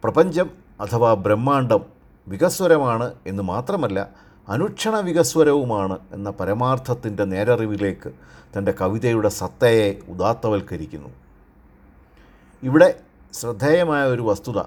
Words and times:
പ്രപഞ്ചം 0.03 0.50
അഥവാ 0.81 1.14
ബ്രഹ്മാണ്ടം 1.14 1.99
വികസ്വരമാണ് 2.30 3.08
എന്ന് 3.28 3.44
മാത്രമല്ല 3.44 4.00
അനുക്ഷണ 4.48 4.96
വികസ്വരവുമാണ് 5.00 5.96
എന്ന 6.14 6.30
പരമാർത്ഥത്തിന്റെ 6.40 7.26
നേരറിവിലേക്ക് 7.26 8.10
തന്റെ 8.54 8.72
കവിതയുടെ 8.72 9.30
സത്തയെ 9.40 9.90
ഉദാത്തവൽക്കരിക്കുന്നു. 10.08 11.10
ഇവിടെ 12.64 12.90
ശ്രദ്ധേയമായ 13.34 14.04
ഒരു 14.06 14.22
വസ്തുത 14.22 14.60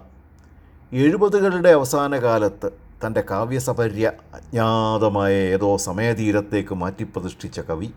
എഴുപതുകളുടെ 0.92 1.70
അവസാന 1.70 2.18
കാലത്ത് 2.18 2.68
തന്റെ 3.04 3.22
കാവ്യസപര്യ 3.30 4.06
അജ്ഞാതമായ 4.34 5.32
ഏതോ 5.54 5.70
സമയതീരത്തേക്ക് 5.76 6.74
മാറ്റിപ്രതിഷ്ഠിച്ച 6.74 7.60
കവി 7.60 7.88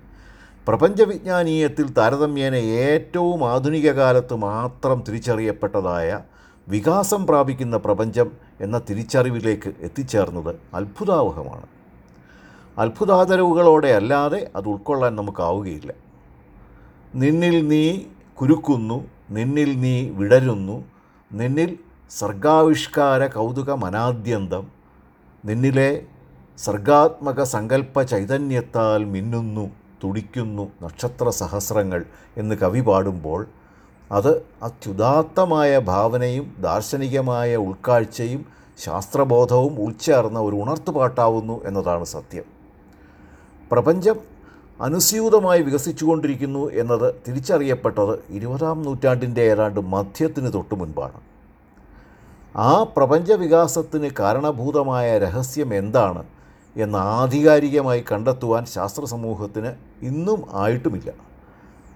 പ്രപഞ്ചവിജ്ഞാനീയത്തിൽ 0.67 1.87
താരതമ്യേന 1.97 2.55
ഏറ്റവും 2.85 3.41
ആധുനിക 3.49 3.89
കാലത്ത് 3.91 4.35
മാത്രം 4.45 4.99
തിരിച്ചറിയപ്പെട്ടതായ 5.07 6.09
വികാസം 6.67 7.21
പ്രാപിക്കുന്ന 7.25 7.77
പ്രപഞ്ചം 7.77 8.29
എന്ന 8.59 8.77
തിരിച്ചറിവിലേക്ക് 8.89 9.69
എത്തിച്ചേർന്നത് 9.81 10.55
അത്ഭുതാവഹമാണ്. 10.73 11.67
അത്ഭുതാദരവുകളോടെ 12.77 13.87
അല്ലാതെ 13.87 14.51
അത് 14.55 14.67
ഉൾക്കൊള്ളാൻ 14.69 15.15
നമുക്കാവുകയില്ല. 15.15 15.91
നിന്നിൽ 17.15 17.67
നീ 17.67 18.05
കുരുക്കുന്നു 18.39 18.97
നിന്നിൽ 19.31 19.79
നീ 19.79 19.95
വിടരുന്നു 20.09 20.77
നിന്നിൽ 21.31 21.77
സർഗാവിഷ്കാര 22.11 23.27
കൗതുക 23.27 23.71
മനാദ്യന്തം 23.71 24.65
നിന്നിലെ 25.45 25.89
സർഗാത്മക 26.57 27.43
സങ്കല്പ 27.43 28.01
ചൈതന്യത്താൽ 28.01 29.05
മിന്നുന്നു 29.05 29.71
തുടിക്കുന്നു 30.03 30.71
നക്ഷത്ര 30.83 31.29
സഹസ്രങ്ങൾ 31.29 32.05
എന്ന് 32.37 32.55
കവി 32.55 32.79
പാടുമ്പോൾ 32.79 33.41
അത് 34.11 34.45
അത്യുദാത്തമായ 34.63 35.79
ഭാവനയും 35.79 36.55
ദാർശനികമായ 36.59 37.55
ഉൾക്കാഴ്ചയും 37.55 38.45
ശാസ്ത്രബോധവും 38.83 39.79
ഉൾച്ചേർന്ന 39.79 40.39
ഒരു 40.39 40.55
ഉണർത്തുപാട്ടാവുന്നു 40.55 41.65
എന്നതാണ് 41.65 42.03
സത്യം. 42.03 42.43
പ്രപഞ്ചം 43.71 44.15
അനുസ്യൂതമായി 44.81 45.61
വികസിച്ചുകൊണ്ടിരിക്കുന്നു 45.61 46.71
എന്നത് 46.71 47.15
തിരിച്ചറിയപ്പെട്ടത് 47.27 48.23
ഇരുപതാം 48.29 48.83
നൂറ്റാണ്ടിന്റെ 48.83 49.41
ഏതാണ്ട് 49.41 49.79
മധ്യത്തിന് 49.79 50.53
തൊട്ടു 50.53 50.75
മുൻപാണ്. 50.75 51.19
ആ 52.55 52.83
പ്രപഞ്ചവികാസത്തിന് 52.83 54.09
കാരണഭൂതമായ 54.19 55.19
രഹസ്യം 55.19 55.75
എന്താണ് 55.75 56.23
എന്ന് 56.75 56.97
ആധികാരികമായി 56.97 58.05
കണ്ടെത്തുവാൻ 58.11 58.65
ശാസ്ത്ര 58.65 59.05
സമൂഹത്തിന് 59.05 59.73
ഇന്നും 60.01 60.45
ആയിട്ടുമില്ല. 60.53 61.11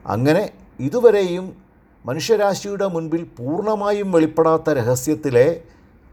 അങ്ങനെ 0.07 0.49
ഇതുവരെയും 0.79 1.68
മനുഷ്യരാശിയുടെ 2.05 2.87
മുൻപിൽ 2.87 3.23
പൂർണമായും 3.37 4.11
വെളിപ്പെടാത്ത 4.11 4.69
രഹസ്യത്തിലെ 4.69 5.61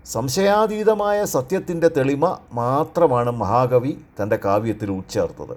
സംശയാതീതമായ 0.07 1.25
സത്യത്തിന്റെ 1.25 1.89
തെളിമ 1.89 2.39
മാത്രമാണ് 2.53 3.31
മഹാകവി 3.31 3.93
തന്റെ 4.21 4.37
കാവ്യത്തിൽ 4.45 4.91
ഉച്ചേർത്തത് 4.91 5.55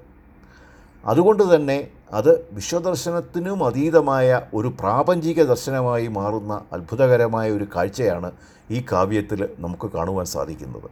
അതുകൊണ്ട് 1.06 1.56
തന്നെ 1.56 1.88
അത് 2.14 2.46
വിശ്വദർശനത്തിനും 2.52 3.64
അതീതമായ 3.64 4.42
ഒരു 4.54 4.68
പ്രാപഞ്ചിക 4.80 5.44
ദർശനമായി 5.44 6.08
മാറുന്ന 6.08 6.62
അത്ഭുതകരമായ 6.74 7.52
ഒരു 7.52 7.68
കാഴ്ചയാണ് 7.76 8.32
ഈ 8.72 8.86
കാവ്യത്തിൽ 8.92 9.50
നമുക്ക് 9.60 9.88
കാണുവാൻ 9.88 10.26
സാധിക്കുന്നത്. 10.26 10.90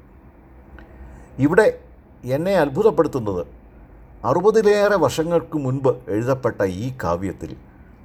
ഇവിടെ 1.39 1.67
എന്നെ 2.23 2.55
അത്ഭുതപ്പെടുത്തുന്നത് 2.55 3.43
അറുപതിലേറെ 4.25 4.95
വർഷങ്ങൾക്ക് 4.95 5.57
മുൻപ് 5.57 5.91
എഴുതപ്പെട്ട 6.09 6.61
ഈ 6.63 6.93
കാവ്യത്തിൽ 7.03 7.55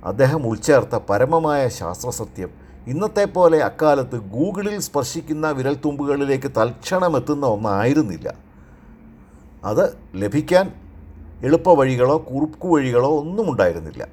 അദ്ദേഹം 0.04 0.46
ഉൾച്ചേർത്ത 0.46 0.96
പരമമായ 1.10 1.68
ശാസ്ത്രസത്യം. 1.68 2.50
ഇന്നത്തെ 2.86 3.24
പോലെ 3.24 3.58
അക്കാലത്ത് 3.58 4.16
ഗൂഗിളിൽ 4.16 4.80
സ്പർശിക്കുന്ന 4.80 5.50
വിരൽത്തുമ്പുകളിലേക്ക് 5.50 6.52
തൽക്ഷണം 6.56 7.16
എത്തുന്ന 7.16 7.46
ഒന്നായിരുന്നില്ല. 7.46 8.34
അത് 9.64 9.96
ലഭിക്കാൻ 10.14 10.72
എളുപ്പ 11.44 11.70
വഴികളോ 11.70 12.18
കുറുക്കു 12.18 12.68
വഴികളോ 12.68 13.18
ഒന്നും 13.20 13.50
ഉണ്ടായിരുന്നില്ല 13.50 14.08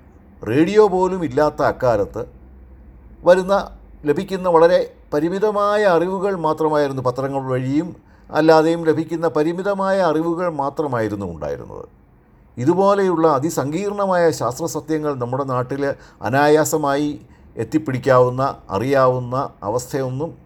റേഡിയോ 0.48 0.88
പോലും 0.88 1.24
ഇല്ലാത്ത 1.24 1.62
അക്കാലത്ത് 1.62 2.26
വരുന്ന 3.24 3.72
ലഭിക്കുന്ന 4.06 4.50
വളരെ 4.50 4.94
പരിമിതമായ 5.14 5.84
അറിവുകൾ 5.84 6.36
മാത്രമായിരുന്നു 6.36 7.02
പത്രങ്ങൾ 7.02 7.42
വഴിയും 7.52 7.96
അല്ലാതെയും 8.32 8.86
ലഭിക്കുന്ന 8.86 9.28
പരിമിതമായ 9.28 10.00
അറിവുകൾ 10.00 10.50
മാത്രമായിരുന്നു 10.50 11.26
ഉണ്ടായിരുന്നത്. 11.26 11.99
ഇതുപോലെയുള്ള 12.58 13.28
അതിസങ്കീർണമായ 13.28 14.32
ശാസ്ത്ര 14.32 14.66
സത്യങ്ങൾ 14.66 15.14
നമ്മുടെ 15.14 15.44
നാട്ടിൽ 15.44 15.96
അനായാസമായി 16.22 17.22
എത്തിപ്പിടിക്കാവുന്ന 17.58 18.56
അറിയാവുന്ന 18.70 19.50
അവസ്ഥയൊന്നും 19.64 20.38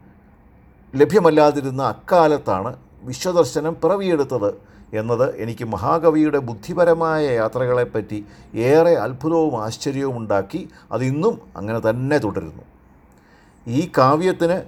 ലഭ്യമല്ലാതിരുന്ന 0.95 1.81
അക്കാലത്താണ് 1.83 2.75
വിശ്വദർശനം 3.03 3.73
പിറവിയെടുത്തത് 3.73 4.73
എന്നത് 4.93 5.35
എനിക്ക് 5.35 5.65
മഹാകവിയുടെ 5.65 6.37
ബുദ്ധിപരമായ 6.37 7.29
യാത്രകളെപ്പറ്റി 7.29 8.25
ഏറെ 8.53 8.95
അത്ഭുതവും 8.95 9.63
ആശ്ചര്യവും 9.63 10.17
ഉണ്ടാക്കി 10.17 10.69
അതിന്നും 10.91 11.41
അങ്ങനെ 11.57 11.79
തന്നെ 11.79 12.17
തുടരുന്നു. 12.17 12.63
ഈ 13.67 13.91
കാവ്യത്തിന് 13.97 14.61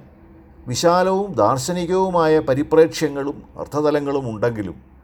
വിശാലവും 0.67 1.33
ദാർശനികവുമായ 1.33 2.39
പരിപ്രേക്ഷ്യങ്ങളും 2.39 3.43
അർത്ഥതലങ്ങളും 3.59 4.29
ഉണ്ടെങ്കിലും 4.29 4.94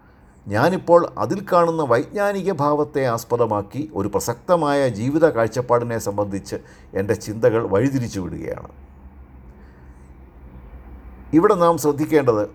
ഞാനിപ്പോൾ 0.48 1.08
അതിൽ 1.18 1.46
കാണുന്ന 1.52 1.84
വൈജ്ഞാനിക 1.84 2.52
ഭാവത്തെ 2.52 3.06
ആസ്പദമാക്കി 3.06 3.92
ഒരു 3.94 4.08
പ്രസക്തമായ 4.08 4.88
ജീവിത 4.88 5.30
കാഴ്ചപ്പാടിനെ 5.30 5.98
സംബന്ധിച്ച് 5.98 6.56
എന്റെ 6.94 7.14
ചിന്തകൾ 7.14 7.68
വഴിതിരിച്ചു 7.68 8.20
വിടുകയാണ്. 8.20 8.70
ഇവിടെ 11.34 11.54
നാം 11.54 11.78
ശ്രദ്ധിക്കേണ്ടത് 11.78 12.50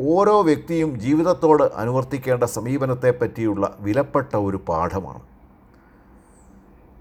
ഓരോ 0.00 0.42
വ്യക്തിയും 0.42 1.00
ജീവിതത്തോട് 1.00 1.62
അനുവർത്തിക്കേണ്ട 1.62 2.44
സമീപനത്തെ 2.44 3.10
പറ്റിയുള്ള 3.10 3.76
വിലപ്പെട്ട 3.80 4.36
ഒരു 4.36 4.56
പാഠമാണ്. 4.68 5.22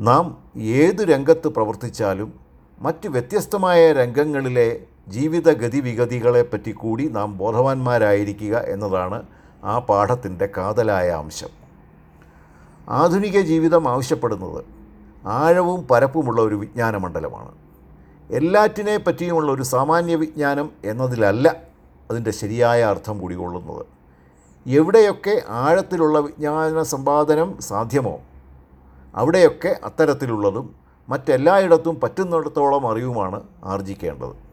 നാം 0.01 0.37
ഏത് 0.57 1.01
രംഗത്ത് 1.09 1.47
പ്രവർത്തിച്ചാലും 1.47 2.33
മറ്റ് 2.79 3.07
വ്യത്യസ്തമായ 3.07 3.93
രംഗങ്ങളിലെ 3.93 4.85
ജീവിത 5.07 5.53
ഗതിവിഗതികളെപ്പറ്റി 5.53 6.71
കൂടി 6.71 7.07
നാം 7.07 7.37
ബോധവാന്മാരായിരിക്കുക 7.37 8.57
എന്നതാണ് 8.57 9.23
ആ 9.63 9.79
പാഠത്തിന്റെ 9.79 10.49
കാതലായ 10.57 11.09
അംശം. 11.09 11.49
ആധുനിക 12.89 13.41
ജീവിതം 13.41 13.89
ആവശ്യപ്പെടുന്നത് 13.89 14.65
ആഴവും 15.27 15.87
പരപ്പുമുള്ള 15.87 16.41
ഒരു 16.41 16.55
വിജ്ഞാനമണ്ഡലമാണ് 16.55 17.51
എല്ലാറ്റിനെ 18.31 18.97
പറ്റിയുമുള്ള 18.97 19.51
ഒരു 19.51 19.61
സാമാന്യ 19.61 20.15
വിജ്ഞാനം 20.15 20.69
എന്നതിലല്ല 20.85 21.55
അതിന്റെ 22.11 22.31
ശരിയായ 22.31 22.83
അർത്ഥം 22.83 23.19
കൂടികൊള്ളുന്നത് 23.19 23.85
എവിടെയൊക്കെ 24.67 25.41
ആഴത്തിലുള്ള 25.49 26.19
വിജ്ഞാന 26.19 26.83
സമ്പാദനം 26.83 27.57
സാധ്യമോ? 27.59 28.19
അവിടെയൊക്കെ 29.15 29.79
അത്തരത്തിലുള്ളതും 29.83 30.75
മറ്റെല്ലായിടത്തും 31.09 31.99
പറ്റുന്നിടത്തോളം 31.99 32.91
അറിവുമാണ് 32.91 33.43
ആർജിക്കേണ്ടത്. 33.63 34.52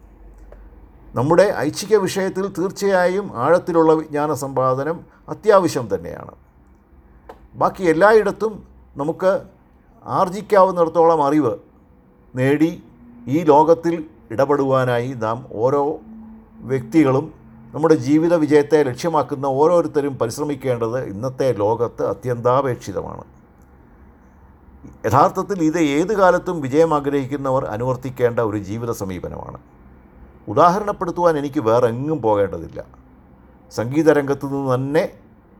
നമ്മുടെ 1.14 1.54
ഐച്ഛിക 1.56 1.96
വിഷയത്തിൽ 1.96 2.46
തീർച്ചയായും 2.46 3.30
ആഴത്തിലുള്ള 3.34 3.92
വിജ്ഞാന 3.92 4.34
സമ്പാദനം 4.34 5.00
അത്യാവശ്യം 5.28 5.88
തന്നെയാണ്. 5.94 6.34
ബാക്കി 7.54 7.82
എല്ലായിടത്തും 7.84 8.62
നമുക്ക് 8.96 9.42
ആർജിക്കാവുന്നിടത്തോളം 10.06 11.24
അറിവ് 11.24 11.58
നേടി 12.34 12.82
ഈ 13.26 13.38
ലോകത്തിൽ 13.38 14.04
ഇടപെടുവാനായി 14.30 15.12
നാം 15.12 15.46
ഓരോ 15.52 15.98
വ്യക്തികളും 16.60 17.34
നമ്മുടെ 17.74 17.94
ജീവിത 17.94 18.34
വിജയത്തെ 18.34 18.82
ലക്ഷ്യമാക്കുന്ന 18.82 19.46
ഓരോരുത്തരും 19.46 20.18
പരിശ്രമിക്കേണ്ടത് 20.18 21.04
ഇന്നത്തെ 21.04 21.52
ലോകത്ത് 21.52 22.06
അത്യന്താപേക്ഷിതമാണ്. 22.06 23.24
യഥാർത്ഥത്തിൽ 25.06 25.62
ഇത് 25.62 25.78
ഏത് 25.78 26.16
കാലത്തും 26.18 26.60
വിജയം 26.60 26.94
ആഗ്രഹിക്കുന്നവർ 26.94 27.64
അനുവർത്തിക്കേണ്ട 27.64 28.40
ഒരു 28.40 28.56
ജീവിത 28.56 28.90
സമീപനമാണ്. 28.90 29.58
ഉദാഹരണപ്പെടുത്തുവാൻ 30.48 31.38
എനിക്ക് 31.38 31.60
വേറെ 31.60 31.88
എങ്ങും 31.88 32.22
പോകേണ്ടതില്ല. 32.22 32.84
സംഗീതരംഗത്തു 33.70 34.46
നിന്ന് 34.46 34.74
തന്നെ 34.74 35.08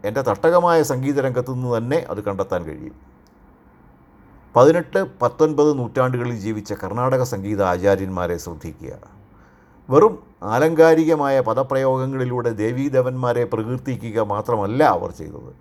എന്റെ 0.05 0.23
തട്ടകമായ 0.23 0.83
സംഗീതരംഗത്തു 0.83 1.53
നിന്ന് 1.53 1.77
തന്നെ 1.77 2.07
അത് 2.11 2.25
കണ്ടെത്താൻ 2.25 2.65
കഴിയും. 2.65 2.95
പതിനെട്ട് 4.57 5.07
പത്തൊൻപത് 5.23 5.79
നൂറ്റാണ്ടുകളിൽ 5.79 6.39
ജീവിച്ച 6.39 6.73
കർണാടക 6.73 7.23
സംഗീത 7.23 7.63
ആചാര്യന്മാരെ 7.63 8.37
ശ്രദ്ധിക്കുക. 8.37 8.93
വെറും 9.91 10.19
ആലങ്കാരികമായ 10.43 11.41
പദപ്രയോഗങ്ങളിലൂടെ 11.41 12.51
ദേവീദേവന്മാരെ 12.51 13.45
പ്രകീർത്തിക്കുക 13.45 14.21
മാത്രമല്ല 14.21 14.85
അവർ 14.85 15.11
ചെയ്തത്. 15.11 15.53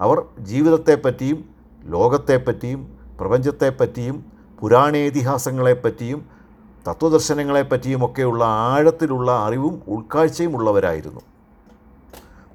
അവർ 0.00 0.22
ജീവിതത്തെപ്പറ്റിയും 0.38 1.44
ലോകത്തെപ്പറ്റിയും 1.84 2.98
പ്രപഞ്ചത്തെപ്പറ്റിയും 3.20 4.32
പുരാണേതിഹാസങ്ങളെപ്പറ്റിയും 4.60 6.39
തത്വദർശനങ്ങളെപ്പറ്റിയുമൊക്കെയുള്ള 6.88 8.44
ആഴത്തിലുള്ള 8.44 9.30
അറിവും 9.46 9.82
ഉൾക്കാഴ്ചയും 9.88 10.56
ഉള്ളവരായിരുന്നു. 10.56 11.20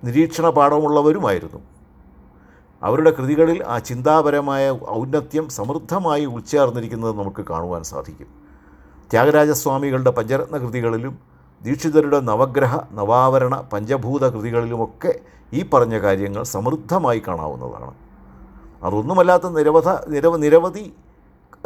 നിരീക്ഷണ 0.04 0.50
പാഠമുള്ളവരുമായിരുന്നു 0.50 1.60
അവരുടെ 2.84 3.12
കൃതികളിൽ 3.12 3.64
ആ 3.64 3.76
ചിന്താപരമായ 3.80 4.64
ഔന്നത്യം 4.90 5.50
സമൃദ്ധമായി 5.50 6.26
ഉൾച്ചേർന്നിരിക്കുന്നത് 6.26 7.18
നമുക്ക് 7.18 7.42
കാണുവാൻ 7.42 7.84
സാധിക്കും. 7.84 8.28
ത്യാഗരാജസ്വാമികളുടെ 9.12 10.12
പഞ്ചരത്ന 10.12 10.58
കൃതികളിലും 10.58 11.20
ദീക്ഷിതരുടെ 11.64 12.20
നവഗ്രഹ 12.20 12.80
നവാവരണ 12.92 13.56
പഞ്ചഭൂത 13.74 14.24
കൃതികളിലുമൊക്കെ 14.30 15.20
ഈ 15.54 15.70
പറഞ്ഞ 15.70 15.96
കാര്യങ്ങൾ 16.00 16.44
സമൃദ്ധമായി 16.44 17.22
കാണാവുന്നതാണ്. 17.28 17.94
അതൊന്നുമല്ലാത്ത 18.84 19.48
നിരവധ 19.58 19.90
നിരവ 20.08 20.38
നിരവധി 20.38 20.94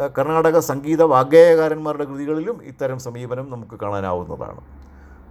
കർണാടക 0.07 0.60
സംഗീത 0.60 1.04
വാഗ്ഗേയകാരന്മാരുടെ 1.04 2.04
കൃതികളിലും 2.04 2.63
ഇത്തരം 2.63 3.00
സമീപനം 3.00 3.51
നമുക്ക് 3.51 3.80
കാണാനാവുന്നതാണ്. 3.80 4.62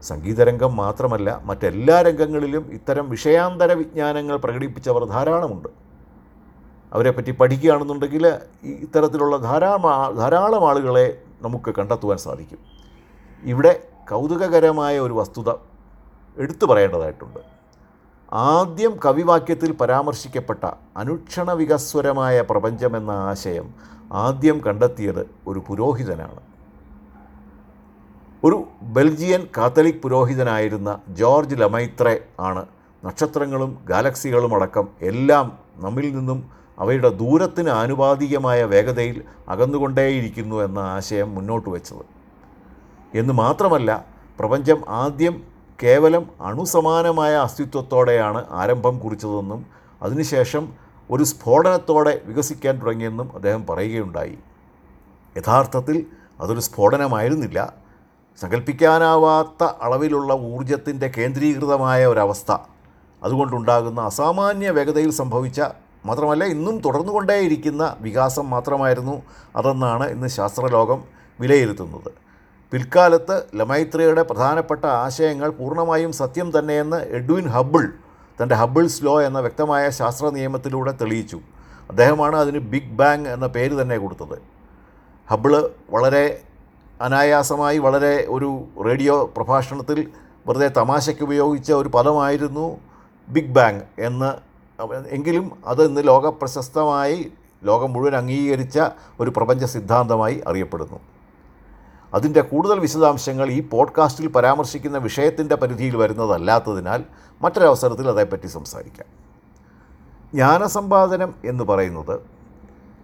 സംഗീതരംഗം 0.02 0.76
മാത്രമല്ല 0.76 1.40
മറ്റെല്ലാ 1.44 2.02
രംഗങ്ങളിലും 2.02 2.72
ഇത്തരം 2.72 3.10
വിഷയാന്തര 3.10 3.72
വിജ്ഞാനങ്ങൾ 3.72 4.36
പ്രകടിപ്പിച്ചവർ 4.36 5.04
ധാരാളമുണ്ട്. 5.04 5.68
അവരെപ്പറ്റി 6.92 7.30
പഠിക്കുകയാണെന്നുണ്ടെങ്കിൽ 7.30 8.26
ഇത്തരത്തിലുള്ള 8.64 9.36
ധാരാളം 9.36 10.16
ധാരാളം 10.16 10.68
ആളുകളെ 10.68 11.22
നമുക്ക് 11.42 11.74
കണ്ടെത്തുവാൻ 11.74 12.18
സാധിക്കും. 12.18 12.58
ഇവിടെ 13.42 13.88
കൗതുകകരമായ 14.10 14.98
ഒരു 14.98 15.12
വസ്തുത 15.12 15.50
എടുത്തു 16.38 16.66
പറയേണ്ടതായിട്ടുണ്ട്. 16.66 17.57
ആദ്യം 18.32 18.98
കവിവാക്യത്തിൽ 19.04 19.72
പരാമർശിക്കപ്പെട്ട 19.72 20.66
അനുക്ഷണ 20.96 21.52
വികസ്വരമായ 21.52 22.40
പ്രപഞ്ചമെന്ന 22.40 23.10
ആശയം 23.10 23.74
ആദ്യം 24.12 24.60
കണ്ടെത്തിയത് 24.60 25.30
ഒരു 25.46 25.62
പുരോഹിതനാണ്. 25.68 26.40
ഒരു 28.44 28.64
ബെൽജിയൻ 28.82 29.46
കാത്തലിക് 29.56 30.02
പുരോഹിതനായിരുന്ന 30.02 30.98
ജോർജ് 31.08 31.56
ലമൈത്രെ 31.60 32.24
ആണ് 32.40 32.66
നക്ഷത്രങ്ങളും 33.04 33.78
ഗാലക്സികളും 33.84 34.54
അടക്കം 34.54 34.88
എല്ലാം 35.02 35.58
നമ്മിൽ 35.76 36.16
നിന്നും 36.16 36.50
അവയുടെ 36.78 37.08
ദൂരത്തിന് 37.08 37.68
ആനുപാതികമായ 37.68 38.64
വേഗതയിൽ 38.64 39.24
അകന്നുകൊണ്ടേയിരിക്കുന്നു 39.48 40.56
എന്ന 40.56 40.78
ആശയം 40.78 41.34
മുന്നോട്ട് 41.34 41.70
വെച്ചത്. 41.70 42.04
എന്ന് 43.14 43.32
മാത്രമല്ല 43.32 44.06
പ്രപഞ്ചം 44.38 44.84
ആദ്യം 44.88 45.47
കേവലം 45.82 46.26
അണുസമാനമായ 46.40 47.34
അസ്തിത്വത്തോടെയാണ് 47.36 48.44
ആരംഭം 48.50 48.98
കുറിച്ചതെന്നും 48.98 49.66
അതിനുശേഷം 50.02 50.72
ഒരു 51.10 51.24
സ്ഫോടനത്തോടെ 51.24 52.20
വികസിക്കാൻ 52.24 52.80
തുടങ്ങിയെന്നും 52.80 53.34
അദ്ദേഹം 53.34 53.66
പറയുകയുണ്ടായി. 53.66 54.38
യഥാർത്ഥത്തിൽ 55.36 56.06
അതൊരു 56.40 56.60
സ്ഫോടനമായിരുന്നില്ല. 56.60 57.72
സങ്കല്പിക്കാനാവാത്ത 58.40 59.64
അളവിലുള്ള 59.64 60.32
ഊർജത്തിന്റെ 60.32 61.12
കേന്ദ്രീകൃതമായ 61.18 62.06
ഒരവസ്ഥ. 62.06 62.52
അതുകൊണ്ടുണ്ടാകുന്ന 63.22 64.00
അസാമാന്യ 64.00 64.70
വേഗതയിൽ 64.70 65.10
സംഭവിച്ച 65.10 65.60
മാത്രമല്ല 66.06 66.44
ഇന്നും 66.44 66.78
തുടർന്നുകൊണ്ടേയിരിക്കുന്ന 66.78 67.96
വികാസം 68.00 68.50
മാത്രമായിരുന്നു 68.50 69.22
അതെന്നാണ് 69.56 70.10
ഇന്ന് 70.10 70.28
ശാസ്ത്രലോകം 70.28 71.04
വിലയിരുത്തുന്നത്. 71.40 72.27
പിൽക്കാലത്ത് 72.72 73.36
ലമൈത്രയുടെ 73.58 74.22
പ്രധാനപ്പെട്ട 74.22 74.84
ആശയങ്ങൾ 75.04 75.48
പൂർണമായും 75.58 76.12
സത്യം 76.12 76.48
തന്നെയെന്ന് 76.58 76.98
എഡ്വിൻ 77.18 77.46
ഹബിൾ 77.54 77.84
തന്റെ 78.40 78.54
ഹബിൾസ് 78.54 79.04
ലോ 79.06 79.14
എന്ന 79.22 79.38
വ്യക്തമായ 79.44 79.84
ശാസ്ത്ര 79.90 80.26
നിയമത്തിലൂടെ 80.28 80.92
തെളിയിച്ചു. 81.00 81.38
അദ്ദേഹമാണ് 81.90 82.36
അതിന് 82.36 82.58
ബിഗ് 82.72 82.94
ബാങ് 83.00 83.26
എന്ന 83.26 83.46
പേര് 83.46 83.74
തന്നെ 83.82 83.98
കൊടുത്തത്. 83.98 84.36
ഹബിൾ 85.30 85.70
വളരെ 85.90 86.24
അനായാസമായി 87.06 87.78
വളരെ 87.78 88.14
ഒരു 88.28 88.50
റേഡിയോ 88.86 89.16
പ്രഭാഷണത്തിൽ 89.36 89.98
വെറുതെ 90.46 90.68
തമാശയ്ക്ക് 90.68 91.22
ഉപയോഗിച്ച 91.22 91.72
ഒരു 91.72 91.88
പദമായിരുന്നു 91.88 92.68
ബിഗ് 93.28 93.54
ബാങ് 93.58 93.82
എന്ന് 93.98 94.30
എങ്കിലും 95.16 95.46
അത് 95.66 95.82
ഇന്ന് 95.88 96.02
ലോകപ്രശസ്തമായി 96.06 97.18
ലോകം 97.64 97.92
മുഴുവൻ 97.92 98.14
അംഗീകരിച്ച 98.16 98.78
ഒരു 99.20 99.30
പ്രപഞ്ച 99.36 99.64
സിദ്ധാന്തമായി 99.64 100.36
അറിയപ്പെടുന്നു. 100.46 100.98
അതിന്റെ 102.14 102.40
കൂടുതൽ 102.40 102.78
വിശദാംശങ്ങൾ 102.78 103.50
ഈ 103.50 103.68
പോഡ്കാസ്റ്റിൽ 103.68 104.26
പരാമർശിക്കുന്ന 104.26 104.98
വിഷയത്തിന്റെ 104.98 105.54
പരിധിയിൽ 105.54 105.96
വരുന്നതല്ലാത്തതിനാൽ 105.96 107.04
മറ്റൊരവസരത്തിൽ 107.42 108.08
അതേപ്പറ്റി 108.08 108.46
സംസാരിക്കാം. 108.46 109.28
ജ്ഞാനസമ്പാദനം 110.34 111.34
എന്ന് 111.44 111.64
പറയുന്നത് 111.64 112.20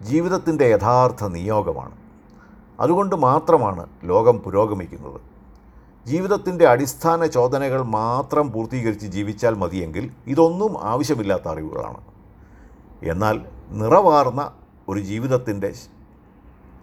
ജീവിതത്തിന്റെ 0.01 0.65
യഥാർത്ഥ 0.65 1.25
നിയോഗമാണ്. 1.25 1.91
അതുകൊണ്ട് 2.79 3.15
മാത്രമാണ് 3.15 3.85
ലോകം 4.03 4.39
പുരോഗമിക്കുന്നത്. 4.39 5.21
ജീവിതത്തിന്റെ 6.05 6.67
അടിസ്ഥാന 6.67 7.25
ചോദനകൾ 7.25 7.81
മാത്രം 7.81 8.51
പൂർത്തീകരിച്ച് 8.51 9.07
ജീവിച്ചാൽ 9.07 9.53
മതിയെങ്കിൽ 9.53 10.11
ഇതൊന്നും 10.27 10.83
ആവശ്യമില്ലാത്ത 10.83 11.47
അറിവുകളാണ്. 11.47 11.97
എന്നാൽ 13.03 13.41
നിറവാർന്ന 13.69 14.51
ഒരു 14.89 14.99
ജീവിതത്തിന്റെ 14.99 15.73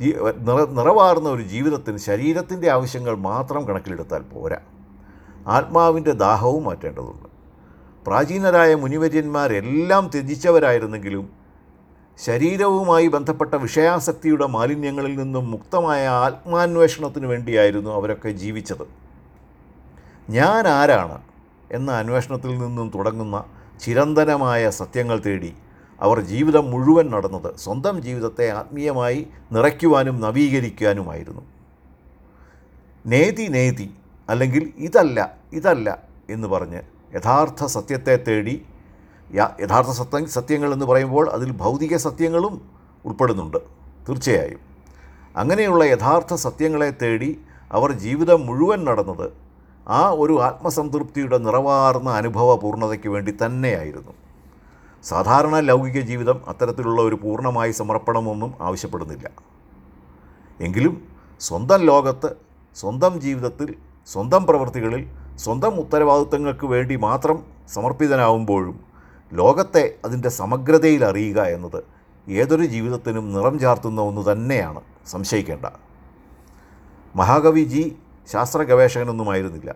നിറ 0.00 0.64
നിറവാർന്ന 0.64 1.28
ഒരു 1.28 1.42
ജീവിതത്തിന് 1.42 1.96
ശരീരത്തിന്റെ 1.96 2.70
ആവശ്യങ്ങൾ 2.70 3.16
മാത്രം 3.16 3.68
കണക്കിലെടുത്താൽ 3.68 4.22
പോരാ. 4.22 4.56
ആത്മാവിന്റെ 5.46 6.10
ദാഹവും 6.10 6.64
മാറ്റേണ്ടതുണ്ട്. 6.64 7.28
പ്രാചീനരായ 8.06 8.74
മുനിവര്യന്മാരെല്ലാം 8.74 10.10
ത്യജിച്ചവരായിരുന്നെങ്കിലും 10.14 11.42
ശരീരവുമായി 12.18 13.06
ബന്ധപ്പെട്ട 13.06 13.54
വിഷയാസക്തിയുടെ 13.54 14.46
മാലിന്യങ്ങളിൽ 14.46 15.16
നിന്നും 15.16 15.50
മുക്തമായ 15.50 16.08
ആത്മാന്വേഷണത്തിന് 16.08 17.26
വേണ്ടിയായിരുന്നു 17.26 17.90
അവരൊക്കെ 17.90 18.28
ജീവിച്ചത്. 18.28 18.86
ഞാൻ 20.30 20.68
ആരാണ് 20.68 21.20
എന്ന 21.72 21.90
അന്വേഷണത്തിൽ 21.92 22.58
നിന്നും 22.58 22.92
തുടങ്ങുന്ന 22.94 23.44
ചിരന്തനമായ 23.80 24.70
സത്യങ്ങൾ 24.70 25.18
തേടി 25.18 25.54
അവർ 26.02 26.20
ജീവിതം 26.20 26.70
മുഴുവൻ 26.70 27.06
നടന്നത് 27.10 27.56
സ്വന്തം 27.56 28.00
ജീവിതത്തെ 28.00 28.50
ആത്മീയമായി 28.50 29.26
നിറയ്ക്കുവാനും 29.52 30.20
നവീകരിക്കുവാനുമായിരുന്നു 30.20 31.42
നേതി 33.06 33.46
നേതി 33.48 33.88
അല്ലെങ്കിൽ 34.30 34.72
ഇതല്ല 34.78 35.28
ഇതല്ല 35.52 35.98
എന്ന് 36.30 36.48
പറഞ്ഞ് 36.48 36.80
യഥാർത്ഥ 37.14 37.64
സത്യത്തെ 37.64 38.16
തേടി 38.28 38.54
യഥാർത്ഥ 39.60 39.90
സത്യ 39.90 40.26
സത്യങ്ങൾ 40.26 40.72
എന്ന് 40.72 40.86
പറയുമ്പോൾ 40.86 41.28
അതിൽ 41.28 41.52
ഭൗതിക 41.52 41.96
സത്യങ്ങളും 41.96 42.54
ഉൾപ്പെടുന്നുണ്ട് 43.04 43.58
തീർച്ചയായും. 44.08 44.60
അങ്ങനെയുള്ള 45.36 45.84
യഥാർത്ഥ 45.84 46.34
സത്യങ്ങളെ 46.34 46.90
തേടി 47.02 47.30
അവർ 47.70 47.92
ജീവിതം 47.92 48.46
മുഴുവൻ 48.46 48.84
നടന്നത് 48.84 49.30
ആ 49.88 50.10
ഒരു 50.10 50.34
ആത്മസംതൃപ്തിയുടെ 50.42 51.38
നിറവാർന്ന 51.38 52.10
അനുഭവ 52.10 52.56
പൂർണതയ്ക്ക് 52.56 53.08
വേണ്ടി 53.08 53.36
തന്നെയായിരുന്നു. 53.42 54.12
സാധാരണ 55.04 55.60
ലൗകിക 55.60 56.00
ജീവിതം 56.00 56.48
അത്തരത്തിലുള്ള 56.48 57.02
ഒരു 57.02 57.14
പൂർണമായി 57.14 57.70
സമർപ്പണമൊന്നും 57.70 58.54
ആവശ്യപ്പെടുന്നില്ല. 58.60 59.30
എങ്കിലും 60.60 61.08
സ്വന്തം 61.40 61.80
ലോകത്ത് 61.80 62.36
സ്വന്തം 62.74 63.20
ജീവിതത്തിൽ 63.20 63.74
സ്വന്തം 64.06 64.46
പ്രവൃത്തികളിൽ 64.46 65.08
സ്വന്തം 65.36 65.80
ഉത്തരവാദിത്തങ്ങൾക്ക് 65.80 66.66
വേണ്ടി 66.66 66.96
മാത്രം 66.96 67.44
സമർപ്പിതനാവുമ്പോഴും 67.68 68.80
ലോകത്തെ 69.32 69.94
അതിന്റെ 70.04 70.28
സമഗ്രതയിൽ 70.28 71.04
അറിയുക 71.04 71.42
എന്നത് 71.42 71.84
ഏതൊരു 72.28 72.64
ജീവിതത്തിനും 72.64 73.32
നിറം 73.32 73.58
ചാർത്തുന്ന 73.58 74.00
ഒന്ന് 74.00 74.32
തന്നെയാണ് 74.32 74.80
സംശയിക്കേണ്ട. 75.06 75.66
മഹാകവി 77.16 77.64
ജി 77.64 77.96
ശാസ്ത്ര 78.32 78.62
ഗവേഷകനൊന്നുമായിരുന്നില്ല 78.62 79.74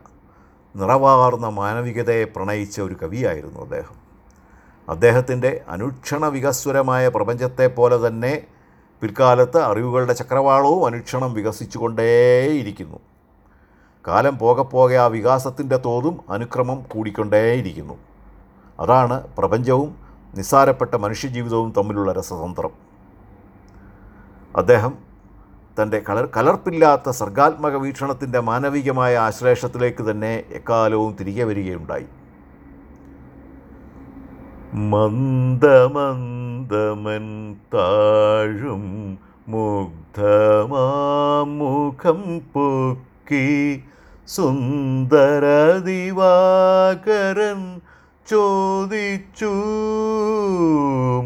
നിറവാർന്ന 0.77 1.49
മാനവികതയെ 1.49 2.25
പ്രണയിച്ച 2.25 2.81
ഒരു 2.81 2.97
കവിയായിരുന്നു 3.03 3.61
അദ്ദേഹം. 3.61 4.06
അദ്ദേഹത്തിന്റെ 4.89 5.61
അനുക്ഷണ 5.69 6.27
വികസ്വരമായ 6.27 7.09
പ്രപഞ്ചത്തെ 7.09 7.67
പോലെ 7.67 8.07
തന്നെ 8.07 8.47
പിൽക്കാലത്ത് 9.03 9.59
അറിവുകളുടെ 9.59 10.13
ചക്രവാളവും 10.13 10.87
അനുക്ഷണം 10.87 11.35
വികസിച്ചുകൊണ്ടേയിരിക്കുന്നു. 11.35 12.99
കാലം 14.09 14.39
പോകെ 14.39 14.63
പോകെ 14.63 14.97
ആ 14.97 15.07
വികാസത്തിന്റെ 15.07 15.77
തോതും 15.77 16.21
അനുക്രമം 16.31 16.83
കൂടിക്കൊണ്ടേയിരിക്കുന്നു. 16.83 17.95
അതാണ് 18.81 19.27
പ്രപഞ്ചവും 19.27 19.97
നിസ്സാരപ്പെട്ട 20.35 20.95
മനുഷ്യജീവിതവും 20.95 21.73
തമ്മിലുള്ള 21.77 22.13
രസതന്ത്രം. 22.13 22.71
അദ്ദേഹം 24.57 24.99
തന്റെ 25.83 26.03
കലർ 26.09 26.29
കലർപ്പില്ലാത്ത 26.37 27.11
സർഗാത്മക 27.11 27.77
വീക്ഷണത്തിന്റെ 27.77 28.41
മാനവികമായ 28.41 29.17
ആശ്ലേഷത്തിലേക്ക് 29.17 30.11
തന്നെ 30.11 30.45
എക്കാലവും 30.53 31.17
തിരികെ 31.21 31.45
വരികയുണ്ടായി. 31.45 32.07
മന്ദമന്ദമൻ 34.77 36.09
താഴും 37.75 38.85
മുഗ്ധമാമുഖം 39.49 40.21
പൊക്കി 42.53 43.47
സുന്ദര 44.29 45.45
ദിവാകരൻ 45.87 47.63
ചോദിച്ചു 48.29 49.53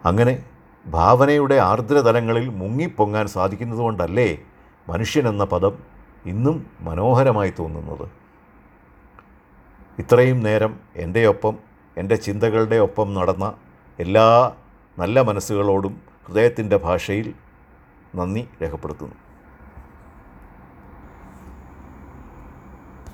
അങ്ങനെ 0.04 0.34
ഭാവനയുടെ 0.86 1.56
ആർദ്രതലങ്ങളിൽ 1.70 2.46
മുങ്ങിപ്പൊങ്ങാൻ 2.60 3.26
സാധിക്കുന്നതുകൊണ്ടല്ലേ 3.26 4.28
മനുഷ്യൻ 4.88 5.26
എന്ന 5.28 5.44
പദം 5.44 5.74
ഇന്നും 6.32 6.56
മനോഹരമായി 6.80 7.52
തോന്നുന്നത്? 7.58 8.06
ഇത്രയും 9.98 10.40
നേരം 10.46 10.72
എന്റെ 10.96 11.22
ഒപ്പം 11.26 11.54
എന്റെ 11.96 12.16
ചിന്തകളുടെ 12.26 12.78
ഒപ്പം 12.86 13.08
നടന്ന 13.18 13.46
എല്ലാ 13.98 14.26
നല്ല 14.98 15.20
മനസ്സുകളോടും 15.20 15.94
ഹൃദയത്തിന്റെ 16.26 16.76
ഭാഷയിൽ 16.76 17.28
നന്ദി 18.14 18.42
രേഖപ്പെടുത്തുന്നു. 18.62 19.16